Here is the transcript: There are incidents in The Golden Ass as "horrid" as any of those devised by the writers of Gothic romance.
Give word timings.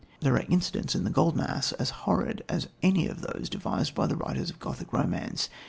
There 0.21 0.33
are 0.33 0.45
incidents 0.49 0.95
in 0.95 1.03
The 1.03 1.11
Golden 1.11 1.41
Ass 1.41 1.73
as 1.73 1.91
"horrid" 2.09 2.43
as 2.49 2.69
any 2.81 3.05
of 3.05 3.21
those 3.21 3.49
devised 3.49 3.93
by 3.93 4.07
the 4.07 4.15
writers 4.17 4.49
of 4.49 4.57
Gothic 4.57 4.91
romance. 4.91 5.47